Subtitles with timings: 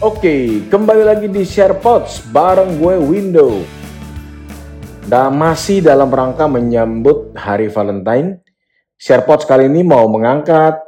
[0.00, 3.60] Oke, kembali lagi di SharePods bareng gue Window.
[5.04, 8.40] Dan masih dalam rangka menyambut Hari Valentine,
[8.96, 10.80] SharePods kali ini mau mengangkat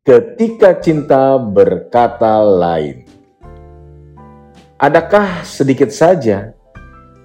[0.00, 3.04] ketika cinta berkata lain.
[4.80, 6.56] Adakah sedikit saja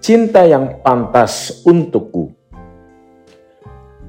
[0.03, 2.35] cinta yang pantas untukku?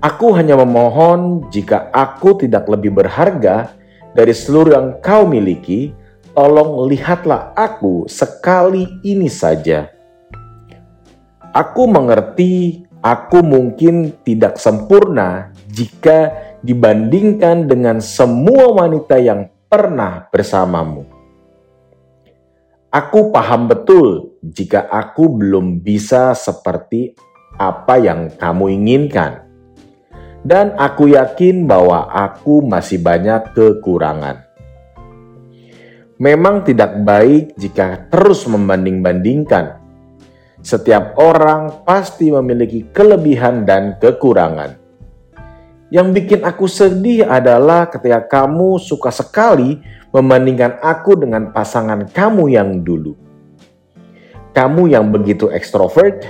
[0.02, 3.70] Aku hanya memohon jika aku tidak lebih berharga
[4.18, 5.94] dari seluruh yang kau miliki,
[6.34, 9.90] tolong lihatlah aku sekali ini saja.
[11.50, 16.30] Aku mengerti aku mungkin tidak sempurna jika
[16.62, 21.06] dibandingkan dengan semua wanita yang pernah bersamamu.
[22.90, 27.14] Aku paham betul jika aku belum bisa seperti
[27.54, 29.46] apa yang kamu inginkan.
[30.42, 34.49] Dan aku yakin bahwa aku masih banyak kekurangan.
[36.20, 39.80] Memang tidak baik jika terus membanding-bandingkan.
[40.60, 44.76] Setiap orang pasti memiliki kelebihan dan kekurangan.
[45.88, 49.80] Yang bikin aku sedih adalah ketika kamu suka sekali
[50.12, 53.16] membandingkan aku dengan pasangan kamu yang dulu.
[54.52, 56.20] Kamu yang begitu ekstrovert,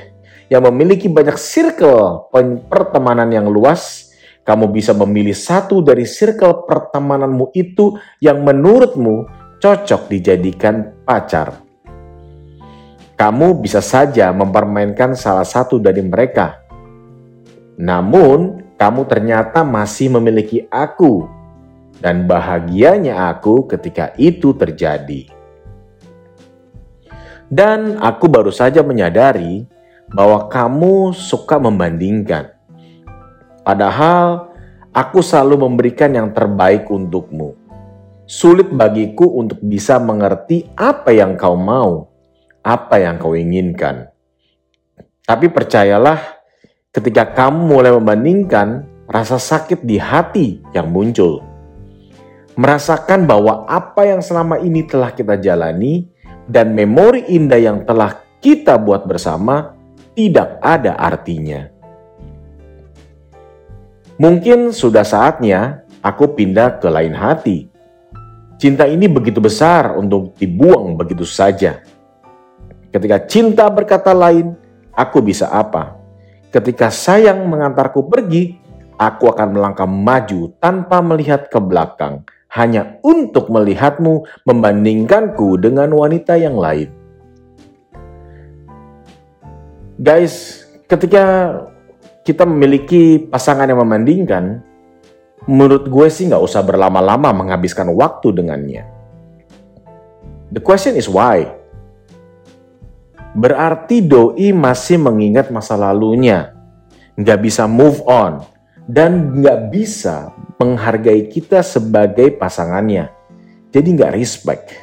[0.46, 2.30] yang memiliki banyak circle
[2.70, 4.14] pertemanan yang luas,
[4.46, 11.60] kamu bisa memilih satu dari circle pertemananmu itu yang menurutmu cocok dijadikan pacar.
[13.14, 16.64] Kamu bisa saja mempermainkan salah satu dari mereka.
[17.76, 21.28] Namun, kamu ternyata masih memiliki aku,
[22.00, 25.28] dan bahagianya aku ketika itu terjadi.
[27.52, 29.68] Dan aku baru saja menyadari
[30.08, 32.56] bahwa kamu suka membandingkan.
[33.60, 34.48] Padahal
[34.96, 37.59] aku selalu memberikan yang terbaik untukmu
[38.30, 42.06] sulit bagiku untuk bisa mengerti apa yang kau mau,
[42.62, 44.06] apa yang kau inginkan.
[45.26, 46.38] Tapi percayalah,
[46.94, 51.42] ketika kamu mulai membandingkan, rasa sakit di hati yang muncul.
[52.54, 56.06] Merasakan bahwa apa yang selama ini telah kita jalani
[56.46, 59.74] dan memori indah yang telah kita buat bersama
[60.14, 61.66] tidak ada artinya.
[64.22, 67.70] Mungkin sudah saatnya aku pindah ke lain hati
[68.60, 71.80] Cinta ini begitu besar untuk dibuang begitu saja.
[72.92, 74.52] Ketika cinta berkata lain,
[74.92, 75.96] aku bisa apa?
[76.52, 78.60] Ketika sayang mengantarku pergi,
[79.00, 82.20] aku akan melangkah maju tanpa melihat ke belakang,
[82.52, 86.92] hanya untuk melihatmu membandingkanku dengan wanita yang lain.
[89.96, 91.56] Guys, ketika
[92.28, 94.60] kita memiliki pasangan yang membandingkan,
[95.48, 98.84] menurut gue sih nggak usah berlama-lama menghabiskan waktu dengannya.
[100.50, 101.46] The question is why?
[103.30, 106.50] Berarti doi masih mengingat masa lalunya,
[107.14, 108.42] nggak bisa move on,
[108.90, 113.14] dan nggak bisa menghargai kita sebagai pasangannya.
[113.70, 114.74] Jadi nggak respect.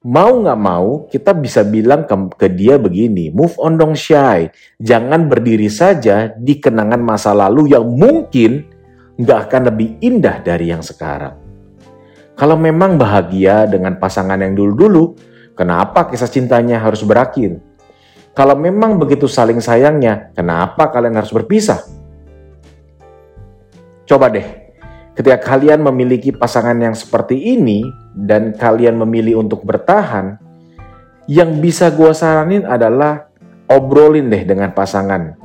[0.00, 4.50] Mau nggak mau, kita bisa bilang ke, ke dia begini, move on dong Shy.
[4.80, 8.79] Jangan berdiri saja di kenangan masa lalu yang mungkin
[9.20, 11.36] nggak akan lebih indah dari yang sekarang.
[12.40, 15.12] Kalau memang bahagia dengan pasangan yang dulu-dulu,
[15.52, 17.60] kenapa kisah cintanya harus berakhir?
[18.32, 21.84] Kalau memang begitu saling sayangnya, kenapa kalian harus berpisah?
[24.08, 24.72] Coba deh,
[25.12, 27.84] ketika kalian memiliki pasangan yang seperti ini
[28.16, 30.40] dan kalian memilih untuk bertahan,
[31.28, 33.28] yang bisa gue saranin adalah
[33.68, 35.36] obrolin deh dengan pasangan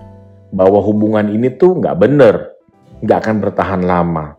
[0.55, 2.54] bahwa hubungan ini tuh nggak bener,
[3.05, 4.35] nggak akan bertahan lama.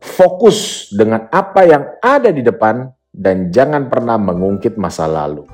[0.00, 5.44] Fokus dengan apa yang ada di depan dan jangan pernah mengungkit masa lalu.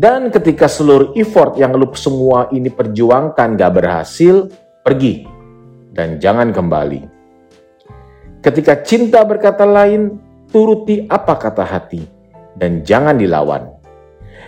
[0.00, 4.48] Dan ketika seluruh effort yang lu semua ini perjuangkan gak berhasil,
[4.80, 5.28] pergi
[5.92, 7.04] dan jangan kembali.
[8.40, 10.16] Ketika cinta berkata lain,
[10.48, 12.00] turuti apa kata hati
[12.56, 13.76] dan jangan dilawan.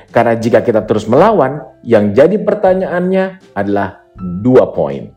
[0.09, 4.05] Karena jika kita terus melawan, yang jadi pertanyaannya adalah
[4.41, 5.13] dua poin.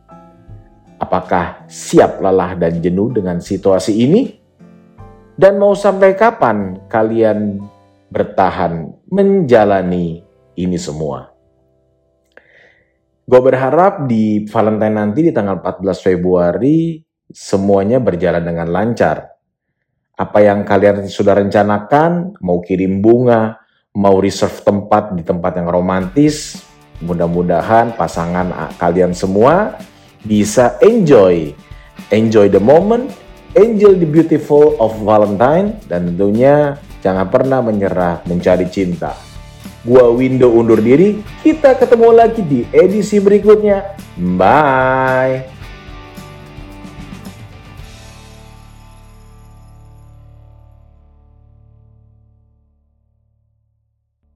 [0.95, 4.39] Apakah siap lelah dan jenuh dengan situasi ini?
[5.35, 7.59] Dan mau sampai kapan kalian
[8.07, 10.23] bertahan menjalani
[10.55, 11.35] ini semua?
[13.27, 19.35] Gue berharap di Valentine nanti di tanggal 14 Februari semuanya berjalan dengan lancar.
[20.15, 23.59] Apa yang kalian sudah rencanakan, mau kirim bunga,
[23.99, 26.63] mau reserve tempat di tempat yang romantis,
[27.03, 29.75] mudah-mudahan pasangan kalian semua
[30.25, 31.53] bisa enjoy
[32.11, 33.13] enjoy the moment
[33.55, 39.15] enjoy the beautiful of Valentine dan tentunya jangan pernah menyerah mencari cinta.
[39.85, 43.95] Gua Window undur diri, kita ketemu lagi di edisi berikutnya.
[44.17, 45.55] Bye.